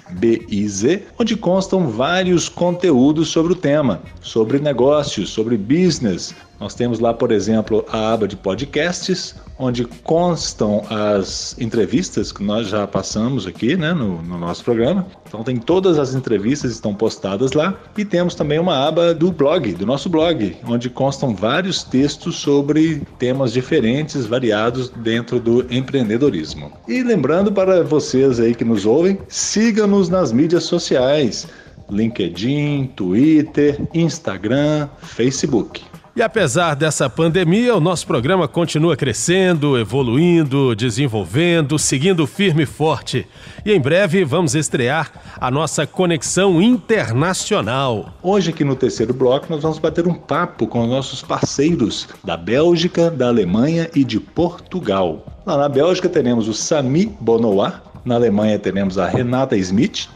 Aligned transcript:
onde 1.17 1.35
constam 1.35 1.87
vários 1.87 2.47
conteúdos 2.47 3.29
sobre 3.29 3.53
o 3.53 3.55
tema, 3.55 3.99
sobre 4.21 4.59
negócios, 4.59 5.31
sobre 5.31 5.57
business, 5.57 6.35
nós 6.59 6.73
temos 6.73 6.99
lá, 6.99 7.13
por 7.13 7.31
exemplo, 7.31 7.85
a 7.91 8.13
aba 8.13 8.27
de 8.27 8.35
podcasts, 8.35 9.35
onde 9.59 9.85
constam 10.03 10.83
as 10.89 11.55
entrevistas 11.59 12.31
que 12.31 12.43
nós 12.43 12.67
já 12.67 12.85
passamos 12.87 13.45
aqui 13.45 13.75
né, 13.75 13.93
no, 13.93 14.21
no, 14.21 14.37
nosso 14.37 14.63
programa. 14.63 15.05
Então 15.27 15.43
tem 15.43 15.57
todas 15.57 15.99
as 15.99 16.13
entrevistas 16.13 16.71
estão 16.71 16.93
postadas 16.93 17.53
lá. 17.53 17.77
E 17.97 18.03
temos 18.03 18.35
também 18.35 18.59
uma 18.59 18.87
aba 18.87 19.13
do 19.13 19.31
blog, 19.31 19.73
do 19.73 19.85
nosso 19.85 20.09
blog, 20.09 20.55
onde 20.67 20.89
constam 20.89 21.35
vários 21.35 21.83
textos 21.83 22.37
sobre 22.37 23.01
temas 23.19 23.53
diferentes, 23.53 24.25
variados 24.25 24.89
dentro 24.89 25.39
do 25.39 25.65
empreendedorismo. 25.73 26.71
E 26.87 27.03
lembrando 27.03 27.51
para 27.51 27.83
vocês 27.83 28.39
aí 28.39 28.55
que 28.55 28.65
nos 28.65 28.85
ouvem, 28.85 29.19
siga-nos 29.27 30.09
nas 30.09 30.31
mídias 30.31 30.63
sociais. 30.63 31.47
LinkedIn, 31.89 32.91
Twitter, 32.95 33.79
Instagram, 33.93 34.89
Facebook. 35.01 35.86
E 36.17 36.21
apesar 36.23 36.75
dessa 36.75 37.07
pandemia, 37.07 37.75
o 37.75 37.79
nosso 37.79 38.07
programa 38.07 38.47
continua 38.47 38.97
crescendo, 38.97 39.77
evoluindo, 39.77 40.75
desenvolvendo, 40.75 41.77
seguindo 41.77 42.25
firme 42.25 42.63
e 42.63 42.65
forte. 42.65 43.27
E 43.63 43.71
em 43.71 43.79
breve 43.79 44.25
vamos 44.25 44.55
estrear 44.55 45.11
a 45.39 45.51
nossa 45.51 45.85
conexão 45.85 46.59
internacional. 46.59 48.15
Hoje, 48.23 48.49
aqui 48.49 48.63
no 48.63 48.75
terceiro 48.75 49.13
bloco, 49.13 49.45
nós 49.47 49.61
vamos 49.61 49.77
bater 49.77 50.07
um 50.07 50.13
papo 50.15 50.65
com 50.65 50.81
os 50.81 50.89
nossos 50.89 51.21
parceiros 51.21 52.07
da 52.23 52.35
Bélgica, 52.35 53.11
da 53.11 53.27
Alemanha 53.27 53.87
e 53.93 54.03
de 54.03 54.19
Portugal. 54.19 55.23
Lá 55.45 55.55
na 55.55 55.69
Bélgica 55.69 56.09
teremos 56.09 56.47
o 56.47 56.53
Sami 56.55 57.15
Bonoá, 57.21 57.79
na 58.03 58.15
Alemanha 58.15 58.57
teremos 58.57 58.97
a 58.97 59.05
Renata 59.05 59.55
Smith 59.55 60.09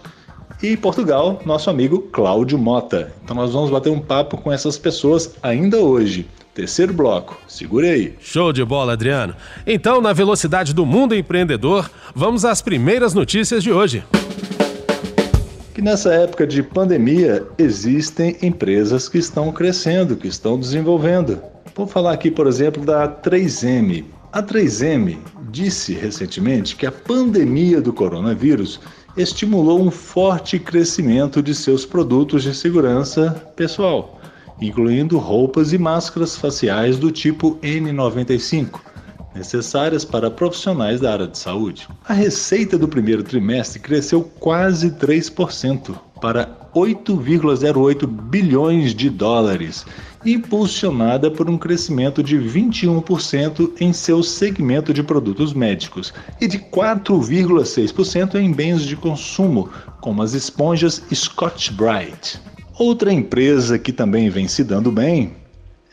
e 0.61 0.77
Portugal, 0.77 1.41
nosso 1.45 1.69
amigo 1.69 1.99
Cláudio 2.11 2.57
Mota. 2.57 3.11
Então 3.23 3.35
nós 3.35 3.53
vamos 3.53 3.69
bater 3.69 3.89
um 3.89 3.99
papo 3.99 4.37
com 4.37 4.51
essas 4.51 4.77
pessoas 4.77 5.35
ainda 5.41 5.77
hoje. 5.77 6.27
Terceiro 6.53 6.93
bloco, 6.93 7.37
segure 7.47 7.89
aí. 7.89 8.13
Show 8.19 8.51
de 8.51 8.63
bola, 8.63 8.93
Adriano. 8.93 9.33
Então, 9.65 10.01
na 10.01 10.11
velocidade 10.11 10.73
do 10.73 10.85
mundo 10.85 11.15
empreendedor, 11.15 11.89
vamos 12.13 12.43
às 12.43 12.61
primeiras 12.61 13.13
notícias 13.13 13.63
de 13.63 13.71
hoje. 13.71 14.03
Que 15.73 15.81
nessa 15.81 16.13
época 16.13 16.45
de 16.45 16.61
pandemia 16.61 17.47
existem 17.57 18.35
empresas 18.41 19.07
que 19.07 19.17
estão 19.17 19.51
crescendo, 19.53 20.17
que 20.17 20.27
estão 20.27 20.59
desenvolvendo. 20.59 21.41
Vou 21.73 21.87
falar 21.87 22.11
aqui, 22.11 22.29
por 22.29 22.45
exemplo, 22.47 22.85
da 22.85 23.07
3M. 23.07 24.03
A 24.33 24.41
3M 24.41 25.17
disse 25.49 25.93
recentemente 25.93 26.77
que 26.77 26.85
a 26.85 26.91
pandemia 26.91 27.81
do 27.81 27.91
coronavírus 27.91 28.79
estimulou 29.17 29.81
um 29.81 29.91
forte 29.91 30.57
crescimento 30.57 31.43
de 31.43 31.53
seus 31.53 31.85
produtos 31.85 32.41
de 32.43 32.55
segurança 32.55 33.31
pessoal, 33.57 34.21
incluindo 34.61 35.17
roupas 35.17 35.73
e 35.73 35.77
máscaras 35.77 36.37
faciais 36.37 36.97
do 36.97 37.11
tipo 37.11 37.57
N95, 37.61 38.79
necessárias 39.35 40.05
para 40.05 40.31
profissionais 40.31 41.01
da 41.01 41.11
área 41.11 41.27
de 41.27 41.37
saúde. 41.37 41.89
A 42.07 42.13
receita 42.13 42.77
do 42.77 42.87
primeiro 42.87 43.23
trimestre 43.23 43.81
cresceu 43.81 44.23
quase 44.39 44.91
3% 44.91 45.93
para 46.21 46.69
8,08 46.73 48.07
bilhões 48.07 48.95
de 48.95 49.09
dólares 49.09 49.85
impulsionada 50.25 51.31
por 51.31 51.49
um 51.49 51.57
crescimento 51.57 52.21
de 52.21 52.37
21% 52.37 53.71
em 53.79 53.91
seu 53.91 54.21
segmento 54.21 54.93
de 54.93 55.01
produtos 55.01 55.53
médicos 55.53 56.13
e 56.39 56.47
de 56.47 56.59
4,6% 56.59 58.35
em 58.35 58.51
bens 58.51 58.83
de 58.83 58.95
consumo, 58.95 59.69
como 59.99 60.21
as 60.21 60.33
esponjas 60.33 61.01
Scotch-Brite. 61.13 62.39
Outra 62.77 63.11
empresa 63.11 63.77
que 63.77 63.91
também 63.91 64.29
vem 64.29 64.47
se 64.47 64.63
dando 64.63 64.91
bem 64.91 65.33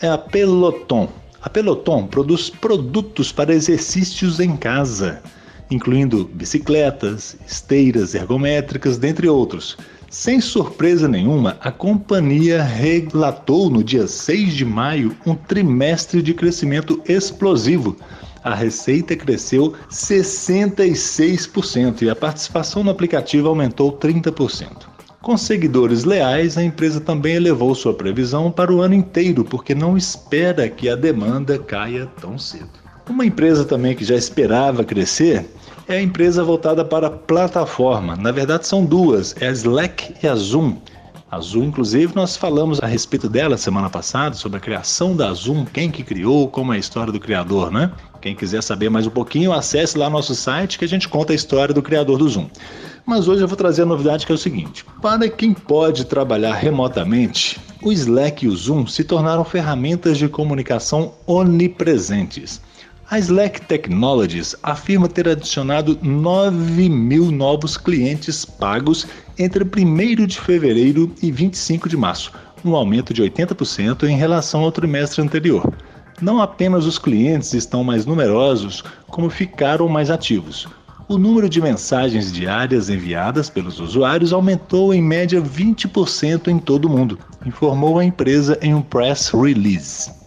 é 0.01 0.09
a 0.09 0.19
Peloton. 0.19 1.09
A 1.43 1.49
Peloton 1.49 2.07
produz 2.07 2.51
produtos 2.51 3.33
para 3.33 3.55
exercícios 3.55 4.41
em 4.41 4.57
casa, 4.57 5.23
incluindo 5.71 6.25
bicicletas, 6.33 7.37
esteiras 7.47 8.15
ergométricas, 8.15 8.99
dentre 8.99 9.29
outros 9.29 9.77
sem 10.11 10.41
surpresa 10.41 11.07
nenhuma, 11.07 11.59
a 11.61 11.71
companhia 11.71 12.63
relatou 12.63 13.69
no 13.69 13.85
dia 13.85 14.07
6 14.07 14.55
de 14.55 14.65
maio 14.65 15.15
um 15.27 15.35
trimestre 15.35 16.23
de 16.23 16.33
crescimento 16.33 17.03
explosivo. 17.07 17.95
A 18.43 18.55
receita 18.55 19.15
cresceu 19.15 19.75
66% 19.91 22.03
e 22.03 22.09
a 22.09 22.17
participação 22.17 22.83
no 22.83 22.91
aplicativo 22.91 23.49
aumentou 23.49 23.93
30%. 23.93 24.87
Com 25.21 25.37
seguidores 25.37 26.05
leais, 26.05 26.57
a 26.57 26.65
empresa 26.65 27.01
também 27.01 27.35
elevou 27.35 27.75
sua 27.75 27.93
previsão 27.93 28.51
para 28.51 28.73
o 28.73 28.81
ano 28.81 28.95
inteiro, 28.95 29.45
porque 29.45 29.75
não 29.75 29.95
espera 29.95 30.71
que 30.71 30.89
a 30.89 30.97
demanda 30.97 31.59
caia 31.59 32.07
tão 32.19 32.39
cedo. 32.39 32.71
Uma 33.07 33.27
empresa 33.27 33.63
também 33.65 33.95
que 33.95 34.05
já 34.05 34.15
esperava 34.15 34.85
crescer 34.85 35.45
é 35.89 35.97
a 35.97 36.03
empresa 36.03 36.45
voltada 36.45 36.85
para 36.85 37.11
plataforma. 37.11 38.15
Na 38.15 38.31
verdade, 38.31 38.67
são 38.67 38.85
duas: 38.85 39.35
é 39.41 39.49
a 39.49 39.53
Slack 39.53 40.15
e 40.23 40.29
a 40.29 40.35
Zoom. 40.35 40.77
A 41.31 41.41
Zoom, 41.41 41.65
inclusive, 41.65 42.15
nós 42.15 42.37
falamos 42.37 42.81
a 42.81 42.87
respeito 42.87 43.29
dela 43.29 43.59
semana 43.59 43.91
passada, 43.91 44.35
sobre 44.35 44.59
a 44.59 44.61
criação 44.61 45.15
da 45.15 45.33
Zoom, 45.33 45.65
quem 45.67 45.91
que 45.91 46.03
criou, 46.03 46.49
como 46.49 46.73
é 46.73 46.77
a 46.77 46.79
história 46.79 47.13
do 47.13 47.21
criador, 47.21 47.71
né? 47.71 47.91
Quem 48.21 48.35
quiser 48.35 48.63
saber 48.63 48.89
mais 48.89 49.07
um 49.07 49.11
pouquinho, 49.11 49.53
acesse 49.53 49.99
lá 49.99 50.09
nosso 50.09 50.35
site 50.35 50.79
que 50.79 50.85
a 50.85 50.89
gente 50.89 51.09
conta 51.09 51.33
a 51.33 51.37
história 51.37 51.75
do 51.75 51.83
criador 51.83 52.19
do 52.19 52.29
Zoom. 52.29 52.49
Mas 53.05 53.29
hoje 53.29 53.43
eu 53.43 53.49
vou 53.49 53.57
trazer 53.57 53.83
a 53.83 53.87
novidade 53.87 54.25
que 54.25 54.33
é 54.33 54.35
o 54.35 54.39
seguinte: 54.39 54.85
para 55.03 55.29
quem 55.29 55.53
pode 55.53 56.05
trabalhar 56.05 56.55
remotamente, 56.55 57.61
o 57.83 57.93
Slack 57.93 58.45
e 58.45 58.49
o 58.49 58.57
Zoom 58.57 58.87
se 58.87 59.05
tornaram 59.05 59.45
ferramentas 59.45 60.17
de 60.17 60.29
comunicação 60.29 61.13
onipresentes. 61.27 62.61
A 63.11 63.19
Slack 63.19 63.63
Technologies 63.63 64.55
afirma 64.63 65.09
ter 65.09 65.27
adicionado 65.27 65.99
9 66.03 66.91
mil 66.91 67.31
novos 67.31 67.79
clientes 67.79 68.45
pagos 68.45 69.07
entre 69.39 69.65
1 69.65 70.27
de 70.27 70.39
fevereiro 70.39 71.15
e 71.23 71.33
25 71.33 71.89
de 71.89 71.97
março, 71.97 72.31
um 72.63 72.77
aumento 72.77 73.15
de 73.15 73.23
80% 73.23 74.03
em 74.03 74.15
relação 74.15 74.61
ao 74.61 74.71
trimestre 74.71 75.23
anterior. 75.23 75.73
Não 76.21 76.43
apenas 76.43 76.85
os 76.85 76.99
clientes 76.99 77.55
estão 77.55 77.83
mais 77.83 78.05
numerosos, 78.05 78.85
como 79.07 79.31
ficaram 79.31 79.89
mais 79.89 80.11
ativos. 80.11 80.69
O 81.09 81.17
número 81.17 81.49
de 81.49 81.63
mensagens 81.63 82.31
diárias 82.31 82.91
enviadas 82.91 83.49
pelos 83.49 83.81
usuários 83.81 84.35
aumentou 84.35 84.93
em 84.93 85.01
média 85.01 85.41
20% 85.41 86.49
em 86.49 86.59
todo 86.59 86.85
o 86.85 86.91
mundo, 86.91 87.19
informou 87.47 87.99
a 87.99 88.05
empresa 88.05 88.59
em 88.61 88.75
um 88.75 88.83
press 88.83 89.31
release. 89.31 90.18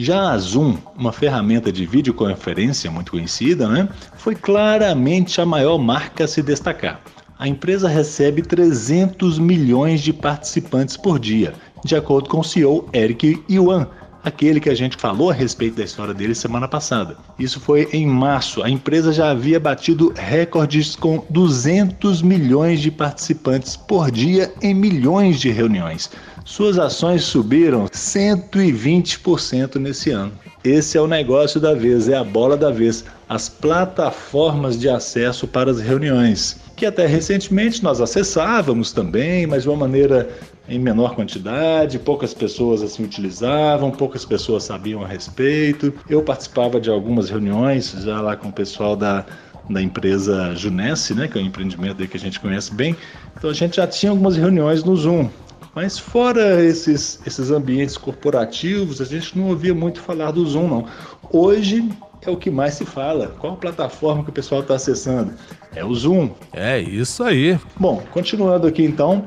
Já 0.00 0.30
a 0.30 0.38
Zoom, 0.38 0.76
uma 0.96 1.12
ferramenta 1.12 1.72
de 1.72 1.84
videoconferência 1.84 2.88
muito 2.88 3.10
conhecida, 3.10 3.68
né, 3.68 3.88
foi 4.16 4.36
claramente 4.36 5.40
a 5.40 5.44
maior 5.44 5.76
marca 5.76 6.22
a 6.22 6.28
se 6.28 6.40
destacar. 6.40 7.00
A 7.36 7.48
empresa 7.48 7.88
recebe 7.88 8.42
300 8.42 9.40
milhões 9.40 10.00
de 10.00 10.12
participantes 10.12 10.96
por 10.96 11.18
dia, 11.18 11.52
de 11.84 11.96
acordo 11.96 12.28
com 12.28 12.38
o 12.38 12.44
CEO 12.44 12.88
Eric 12.92 13.42
Yuan, 13.50 13.88
aquele 14.28 14.60
que 14.60 14.70
a 14.70 14.74
gente 14.74 14.96
falou 14.96 15.30
a 15.30 15.34
respeito 15.34 15.76
da 15.76 15.84
história 15.84 16.14
dele 16.14 16.34
semana 16.34 16.68
passada. 16.68 17.16
Isso 17.38 17.58
foi 17.58 17.88
em 17.92 18.06
março. 18.06 18.62
A 18.62 18.70
empresa 18.70 19.12
já 19.12 19.30
havia 19.30 19.58
batido 19.58 20.12
recordes 20.16 20.94
com 20.94 21.24
200 21.28 22.22
milhões 22.22 22.80
de 22.80 22.90
participantes 22.90 23.76
por 23.76 24.10
dia 24.10 24.52
em 24.62 24.74
milhões 24.74 25.40
de 25.40 25.50
reuniões. 25.50 26.10
Suas 26.44 26.78
ações 26.78 27.24
subiram 27.24 27.86
120% 27.88 29.76
nesse 29.76 30.10
ano. 30.10 30.32
Esse 30.64 30.96
é 30.96 31.00
o 31.00 31.06
negócio 31.06 31.60
da 31.60 31.74
vez, 31.74 32.08
é 32.08 32.16
a 32.16 32.24
bola 32.24 32.56
da 32.56 32.70
vez, 32.70 33.04
as 33.28 33.48
plataformas 33.48 34.78
de 34.78 34.88
acesso 34.88 35.46
para 35.46 35.70
as 35.70 35.78
reuniões, 35.78 36.56
que 36.74 36.86
até 36.86 37.06
recentemente 37.06 37.82
nós 37.82 38.00
acessávamos 38.00 38.92
também, 38.92 39.46
mas 39.46 39.64
de 39.64 39.68
uma 39.68 39.76
maneira 39.76 40.28
em 40.68 40.78
menor 40.78 41.14
quantidade, 41.14 41.98
poucas 41.98 42.34
pessoas 42.34 42.82
assim 42.82 43.04
utilizavam, 43.04 43.90
poucas 43.90 44.24
pessoas 44.24 44.64
sabiam 44.64 45.02
a 45.02 45.06
respeito. 45.06 45.92
Eu 46.08 46.22
participava 46.22 46.80
de 46.80 46.90
algumas 46.90 47.30
reuniões 47.30 47.92
já 47.92 48.20
lá 48.20 48.36
com 48.36 48.48
o 48.48 48.52
pessoal 48.52 48.94
da 48.94 49.24
da 49.68 49.82
empresa 49.82 50.54
Junesse, 50.54 51.14
né, 51.14 51.28
que 51.28 51.38
é 51.38 51.42
um 51.42 51.44
empreendimento 51.44 52.06
que 52.06 52.16
a 52.16 52.20
gente 52.20 52.40
conhece 52.40 52.74
bem. 52.74 52.96
Então 53.36 53.50
a 53.50 53.52
gente 53.52 53.76
já 53.76 53.86
tinha 53.86 54.10
algumas 54.10 54.36
reuniões 54.36 54.82
no 54.82 54.96
Zoom. 54.96 55.28
Mas 55.74 55.98
fora 55.98 56.64
esses, 56.64 57.20
esses 57.26 57.50
ambientes 57.50 57.96
corporativos, 57.96 59.00
a 59.00 59.04
gente 59.04 59.36
não 59.38 59.48
ouvia 59.48 59.74
muito 59.74 60.00
falar 60.00 60.30
do 60.30 60.44
Zoom, 60.44 60.68
não. 60.68 60.86
Hoje 61.30 61.88
é 62.22 62.30
o 62.30 62.36
que 62.36 62.50
mais 62.50 62.74
se 62.74 62.84
fala. 62.84 63.28
Qual 63.38 63.52
a 63.52 63.56
plataforma 63.56 64.24
que 64.24 64.30
o 64.30 64.32
pessoal 64.32 64.62
está 64.62 64.74
acessando? 64.74 65.32
É 65.74 65.84
o 65.84 65.94
Zoom. 65.94 66.30
É 66.52 66.80
isso 66.80 67.22
aí. 67.22 67.58
Bom, 67.78 68.02
continuando 68.10 68.66
aqui 68.66 68.82
então, 68.82 69.26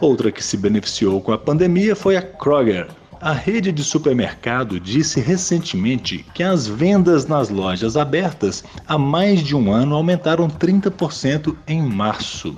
outra 0.00 0.30
que 0.30 0.44
se 0.44 0.56
beneficiou 0.56 1.20
com 1.20 1.32
a 1.32 1.38
pandemia 1.38 1.94
foi 1.96 2.16
a 2.16 2.22
Kroger. 2.22 2.88
A 3.20 3.32
rede 3.32 3.72
de 3.72 3.82
supermercado 3.82 4.78
disse 4.78 5.18
recentemente 5.20 6.24
que 6.32 6.42
as 6.42 6.68
vendas 6.68 7.26
nas 7.26 7.48
lojas 7.48 7.96
abertas 7.96 8.62
há 8.86 8.96
mais 8.96 9.40
de 9.40 9.56
um 9.56 9.72
ano 9.72 9.96
aumentaram 9.96 10.48
30% 10.48 11.56
em 11.66 11.82
março. 11.82 12.56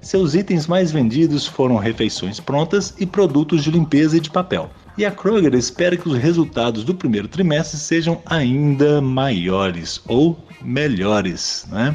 Seus 0.00 0.34
itens 0.34 0.66
mais 0.66 0.90
vendidos 0.90 1.46
foram 1.46 1.76
refeições 1.76 2.40
prontas 2.40 2.94
e 2.98 3.04
produtos 3.04 3.62
de 3.62 3.70
limpeza 3.70 4.16
e 4.16 4.20
de 4.20 4.30
papel. 4.30 4.70
E 4.96 5.04
a 5.04 5.10
Kroger 5.10 5.54
espera 5.54 5.96
que 5.96 6.08
os 6.08 6.16
resultados 6.16 6.84
do 6.84 6.94
primeiro 6.94 7.28
trimestre 7.28 7.78
sejam 7.78 8.22
ainda 8.24 9.02
maiores 9.02 10.00
ou 10.08 10.38
melhores, 10.62 11.66
né? 11.70 11.94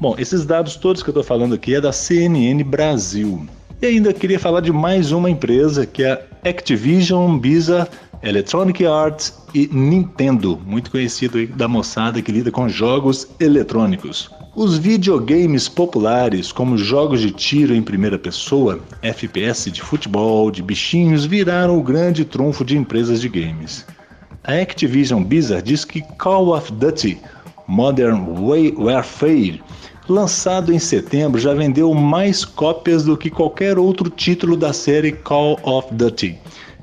Bom, 0.00 0.14
esses 0.18 0.44
dados 0.44 0.76
todos 0.76 1.02
que 1.02 1.08
eu 1.08 1.12
estou 1.12 1.24
falando 1.24 1.54
aqui 1.54 1.74
é 1.74 1.80
da 1.80 1.92
CNN 1.92 2.62
Brasil. 2.64 3.46
E 3.80 3.86
ainda 3.86 4.12
queria 4.12 4.40
falar 4.40 4.60
de 4.60 4.72
mais 4.72 5.12
uma 5.12 5.30
empresa 5.30 5.86
que 5.86 6.02
é 6.02 6.10
a 6.10 6.48
Activision 6.48 7.38
Blizzard 7.38 7.88
Electronic 8.24 8.84
Arts 8.84 9.32
e 9.54 9.68
Nintendo, 9.68 10.60
muito 10.66 10.90
conhecido 10.90 11.46
da 11.46 11.68
moçada 11.68 12.20
que 12.20 12.32
lida 12.32 12.50
com 12.50 12.68
jogos 12.68 13.28
eletrônicos. 13.38 14.28
Os 14.56 14.76
videogames 14.76 15.68
populares, 15.68 16.50
como 16.50 16.76
jogos 16.76 17.20
de 17.20 17.30
tiro 17.30 17.72
em 17.72 17.80
primeira 17.80 18.18
pessoa, 18.18 18.80
FPS 19.00 19.70
de 19.70 19.80
futebol, 19.80 20.50
de 20.50 20.60
bichinhos, 20.60 21.24
viraram 21.24 21.78
o 21.78 21.82
grande 21.82 22.24
trunfo 22.24 22.64
de 22.64 22.76
empresas 22.76 23.20
de 23.20 23.28
games. 23.28 23.86
A 24.42 24.54
Activision 24.54 25.22
Blizzard 25.22 25.62
diz 25.62 25.84
que 25.84 26.02
Call 26.18 26.48
of 26.48 26.72
Duty 26.72 27.16
Modern 27.68 28.26
Warfare, 28.76 29.62
lançado 30.08 30.72
em 30.72 30.78
setembro, 30.78 31.40
já 31.40 31.54
vendeu 31.54 31.92
mais 31.94 32.44
cópias 32.44 33.04
do 33.04 33.16
que 33.16 33.30
qualquer 33.30 33.78
outro 33.78 34.10
título 34.10 34.56
da 34.56 34.72
série 34.72 35.12
Call 35.12 35.58
of 35.62 35.94
Duty 35.94 36.38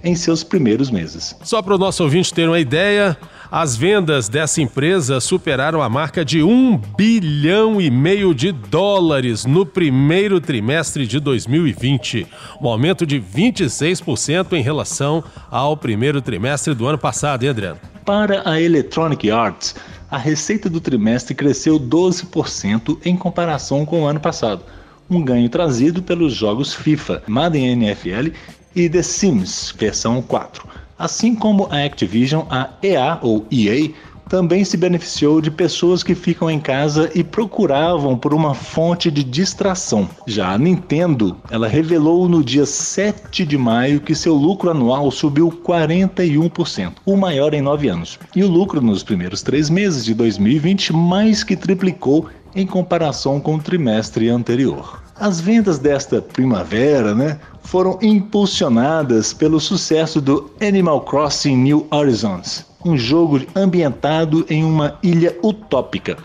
em 0.05 0.15
seus 0.15 0.43
primeiros 0.43 0.91
meses. 0.91 1.35
Só 1.43 1.61
para 1.61 1.73
o 1.73 1.77
nosso 1.77 2.03
ouvinte 2.03 2.31
ter 2.31 2.47
uma 2.47 2.59
ideia, 2.59 3.17
as 3.51 3.75
vendas 3.75 4.29
dessa 4.29 4.61
empresa 4.61 5.19
superaram 5.19 5.81
a 5.81 5.89
marca 5.89 6.23
de 6.23 6.43
um 6.43 6.77
bilhão 6.77 7.81
e 7.81 7.89
meio 7.89 8.33
de 8.33 8.51
dólares 8.51 9.45
no 9.45 9.65
primeiro 9.65 10.39
trimestre 10.39 11.07
de 11.07 11.19
2020, 11.19 12.27
um 12.61 12.67
aumento 12.67 13.05
de 13.05 13.19
26% 13.19 14.53
em 14.53 14.61
relação 14.61 15.23
ao 15.49 15.75
primeiro 15.75 16.21
trimestre 16.21 16.75
do 16.75 16.85
ano 16.85 16.99
passado, 16.99 17.43
hein, 17.43 17.49
Adriano? 17.49 17.79
Para 18.05 18.47
a 18.47 18.61
Electronic 18.61 19.31
Arts, 19.31 19.73
a 20.15 20.17
receita 20.17 20.69
do 20.69 20.79
trimestre 20.79 21.35
cresceu 21.35 21.77
12% 21.77 22.99
em 23.03 23.17
comparação 23.17 23.85
com 23.85 24.03
o 24.03 24.05
ano 24.05 24.21
passado 24.21 24.63
um 25.09 25.21
ganho 25.21 25.49
trazido 25.49 26.01
pelos 26.01 26.33
jogos 26.33 26.73
FIFA, 26.73 27.21
Madden 27.27 27.73
NFL 27.73 28.31
e 28.73 28.87
The 28.87 29.03
Sims 29.03 29.75
versão 29.77 30.21
4. 30.21 30.65
Assim 30.97 31.35
como 31.35 31.67
a 31.69 31.83
Activision, 31.83 32.45
a 32.49 32.69
EA 32.81 33.19
ou 33.21 33.45
EA 33.51 33.91
também 34.29 34.63
se 34.65 34.77
beneficiou 34.77 35.39
de 35.41 35.51
pessoas 35.51 36.03
que 36.03 36.15
ficam 36.15 36.49
em 36.49 36.59
casa 36.59 37.09
e 37.13 37.23
procuravam 37.23 38.17
por 38.17 38.33
uma 38.33 38.53
fonte 38.53 39.11
de 39.11 39.23
distração. 39.23 40.09
Já 40.25 40.51
a 40.51 40.57
Nintendo, 40.57 41.37
ela 41.49 41.67
revelou 41.67 42.27
no 42.27 42.43
dia 42.43 42.65
7 42.65 43.45
de 43.45 43.57
maio 43.57 44.01
que 44.01 44.15
seu 44.15 44.33
lucro 44.33 44.69
anual 44.69 45.09
subiu 45.11 45.51
41%, 45.51 46.93
o 47.05 47.15
maior 47.15 47.53
em 47.53 47.61
nove 47.61 47.87
anos. 47.87 48.19
E 48.35 48.43
o 48.43 48.49
lucro 48.49 48.81
nos 48.81 49.03
primeiros 49.03 49.41
três 49.41 49.69
meses 49.69 50.03
de 50.03 50.13
2020 50.13 50.93
mais 50.93 51.43
que 51.43 51.55
triplicou 51.55 52.27
em 52.55 52.65
comparação 52.65 53.39
com 53.39 53.55
o 53.55 53.61
trimestre 53.61 54.29
anterior. 54.29 55.03
As 55.17 55.39
vendas 55.39 55.79
desta 55.79 56.21
primavera 56.21 57.15
né, 57.15 57.39
foram 57.61 57.97
impulsionadas 58.01 59.33
pelo 59.33 59.59
sucesso 59.59 60.19
do 60.19 60.51
Animal 60.61 61.01
Crossing 61.01 61.55
New 61.55 61.87
Horizons, 61.89 62.65
um 62.85 62.95
jogo 62.95 63.41
ambientado 63.55 64.45
em 64.47 64.63
uma 64.63 64.99
ilha 65.01 65.35
utópica. 65.43 66.15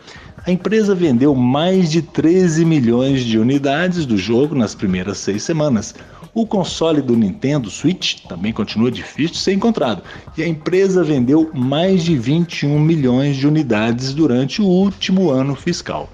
A 0.46 0.50
empresa 0.50 0.94
vendeu 0.94 1.34
mais 1.34 1.90
de 1.90 2.02
13 2.02 2.64
milhões 2.66 3.24
de 3.24 3.38
unidades 3.38 4.04
do 4.04 4.18
jogo 4.18 4.54
nas 4.54 4.74
primeiras 4.74 5.18
seis 5.18 5.42
semanas. 5.42 5.94
O 6.34 6.46
console 6.46 7.00
do 7.00 7.16
Nintendo 7.16 7.70
Switch 7.70 8.20
também 8.28 8.52
continua 8.52 8.90
difícil 8.90 9.32
de 9.32 9.38
ser 9.38 9.54
encontrado, 9.54 10.02
e 10.36 10.42
a 10.42 10.48
empresa 10.48 11.02
vendeu 11.02 11.50
mais 11.54 12.04
de 12.04 12.16
21 12.16 12.78
milhões 12.78 13.36
de 13.36 13.46
unidades 13.46 14.12
durante 14.12 14.60
o 14.62 14.66
último 14.66 15.30
ano 15.30 15.56
fiscal 15.56 16.08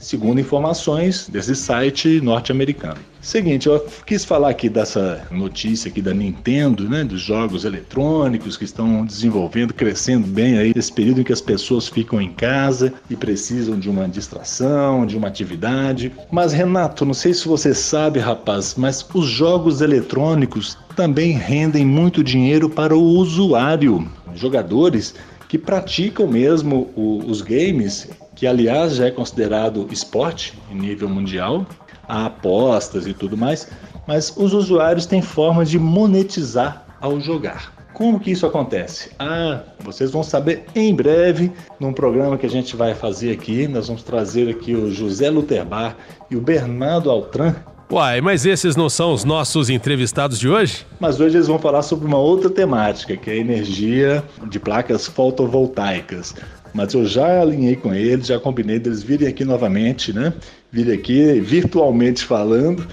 segundo 0.00 0.40
informações 0.40 1.28
desse 1.28 1.54
site 1.54 2.20
norte-americano. 2.22 2.96
Seguinte, 3.20 3.68
eu 3.68 3.86
quis 4.06 4.24
falar 4.24 4.48
aqui 4.48 4.70
dessa 4.70 5.26
notícia 5.30 5.90
aqui 5.90 6.00
da 6.00 6.14
Nintendo, 6.14 6.88
né, 6.88 7.04
dos 7.04 7.20
jogos 7.20 7.66
eletrônicos 7.66 8.56
que 8.56 8.64
estão 8.64 9.04
desenvolvendo, 9.04 9.74
crescendo 9.74 10.26
bem 10.26 10.56
aí 10.56 10.72
nesse 10.74 10.90
período 10.90 11.20
em 11.20 11.24
que 11.24 11.32
as 11.32 11.42
pessoas 11.42 11.86
ficam 11.86 12.18
em 12.18 12.32
casa 12.32 12.94
e 13.10 13.14
precisam 13.14 13.78
de 13.78 13.90
uma 13.90 14.08
distração, 14.08 15.04
de 15.04 15.18
uma 15.18 15.28
atividade. 15.28 16.10
Mas 16.30 16.54
Renato, 16.54 17.04
não 17.04 17.12
sei 17.12 17.34
se 17.34 17.46
você 17.46 17.74
sabe, 17.74 18.18
rapaz, 18.18 18.74
mas 18.74 19.06
os 19.12 19.26
jogos 19.26 19.82
eletrônicos 19.82 20.78
também 20.96 21.32
rendem 21.32 21.84
muito 21.84 22.24
dinheiro 22.24 22.70
para 22.70 22.96
o 22.96 23.02
usuário. 23.02 24.10
Jogadores 24.34 25.14
que 25.46 25.58
praticam 25.58 26.26
mesmo 26.26 26.90
os 26.96 27.42
games 27.42 28.08
que 28.40 28.46
aliás 28.46 28.96
já 28.96 29.04
é 29.04 29.10
considerado 29.10 29.86
esporte 29.90 30.58
em 30.70 30.74
nível 30.74 31.10
mundial, 31.10 31.66
há 32.08 32.24
apostas 32.24 33.06
e 33.06 33.12
tudo 33.12 33.36
mais, 33.36 33.68
mas 34.06 34.34
os 34.34 34.54
usuários 34.54 35.04
têm 35.04 35.20
formas 35.20 35.68
de 35.68 35.78
monetizar 35.78 36.86
ao 37.02 37.20
jogar. 37.20 37.70
Como 37.92 38.18
que 38.18 38.30
isso 38.30 38.46
acontece? 38.46 39.10
Ah, 39.18 39.60
vocês 39.80 40.10
vão 40.10 40.22
saber 40.22 40.64
em 40.74 40.94
breve 40.94 41.52
num 41.78 41.92
programa 41.92 42.38
que 42.38 42.46
a 42.46 42.48
gente 42.48 42.74
vai 42.74 42.94
fazer 42.94 43.30
aqui. 43.30 43.68
Nós 43.68 43.88
vamos 43.88 44.02
trazer 44.02 44.48
aqui 44.48 44.74
o 44.74 44.90
José 44.90 45.28
Luterbar 45.28 45.94
e 46.30 46.36
o 46.36 46.40
Bernardo 46.40 47.10
Altran. 47.10 47.54
Uai, 47.90 48.20
mas 48.20 48.46
esses 48.46 48.76
não 48.76 48.88
são 48.88 49.12
os 49.12 49.24
nossos 49.24 49.68
entrevistados 49.68 50.38
de 50.38 50.48
hoje? 50.48 50.86
Mas 51.00 51.18
hoje 51.18 51.36
eles 51.36 51.48
vão 51.48 51.58
falar 51.58 51.82
sobre 51.82 52.06
uma 52.06 52.18
outra 52.18 52.48
temática, 52.48 53.16
que 53.16 53.28
é 53.28 53.32
a 53.32 53.36
energia 53.36 54.22
de 54.48 54.60
placas 54.60 55.08
fotovoltaicas. 55.08 56.32
Mas 56.72 56.94
eu 56.94 57.04
já 57.04 57.40
alinhei 57.40 57.74
com 57.74 57.92
eles, 57.92 58.28
já 58.28 58.38
combinei 58.38 58.78
deles 58.78 59.02
virem 59.02 59.26
aqui 59.26 59.44
novamente, 59.44 60.12
né? 60.12 60.32
Virem 60.70 60.94
aqui 60.94 61.40
virtualmente 61.40 62.24
falando, 62.24 62.86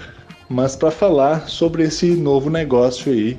mas 0.48 0.74
para 0.74 0.90
falar 0.90 1.48
sobre 1.48 1.84
esse 1.84 2.06
novo 2.16 2.50
negócio 2.50 3.12
aí 3.12 3.38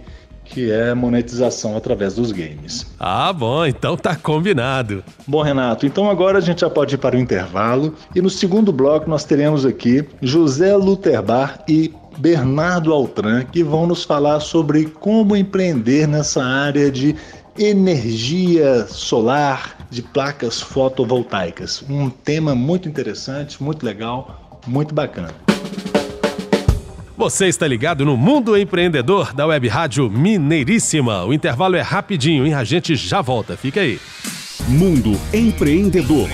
que 0.50 0.72
é 0.72 0.94
monetização 0.94 1.77
através 1.77 2.15
dos 2.15 2.32
games. 2.32 2.86
Ah, 3.00 3.32
bom, 3.32 3.65
então 3.65 3.96
tá 3.96 4.15
combinado. 4.15 5.03
Bom, 5.27 5.41
Renato, 5.41 5.86
então 5.86 6.10
agora 6.10 6.39
a 6.39 6.41
gente 6.41 6.62
já 6.62 6.70
pode 6.70 6.96
ir 6.96 6.98
para 6.98 7.15
o 7.15 7.20
intervalo 7.20 7.96
e 8.15 8.22
no 8.22 8.29
segundo 8.29 8.72
bloco 8.74 9.10
nós 9.10 9.24
teremos 9.24 9.65
aqui 9.65 10.08
José 10.22 10.75
Luterbar 10.75 11.63
e 11.68 11.94
Bernardo 12.18 12.91
Altran 12.91 13.44
que 13.46 13.63
vão 13.63 13.88
nos 13.88 14.03
falar 14.03 14.39
sobre 14.39 14.86
como 14.86 15.36
empreender 15.36 16.08
nessa 16.08 16.44
área 16.44 16.91
de 16.91 17.15
energia 17.58 18.86
solar 18.88 19.77
de 19.89 20.01
placas 20.01 20.62
fotovoltaicas. 20.62 21.84
Um 21.89 22.10
tema 22.10 22.56
muito 22.56 22.88
interessante, 22.88 23.62
muito 23.62 23.86
legal, 23.86 24.60
muito 24.65 24.94
bacana. 24.94 25.49
Você 27.19 27.47
está 27.47 27.67
ligado 27.67 28.05
no 28.05 28.15
Mundo 28.15 28.57
Empreendedor 28.57 29.33
da 29.33 29.45
Web 29.45 29.67
Rádio 29.67 30.09
Mineiríssima. 30.09 31.25
O 31.25 31.33
intervalo 31.33 31.75
é 31.75 31.81
rapidinho 31.81 32.47
e 32.47 32.53
a 32.53 32.63
gente 32.63 32.95
já 32.95 33.19
volta. 33.21 33.57
Fica 33.57 33.81
aí. 33.81 33.99
Mundo 34.69 35.19
Empreendedor 35.33 36.29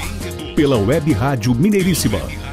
pela 0.56 0.78
Web 0.78 1.12
Rádio 1.12 1.56
Mineiríssima 1.56 2.45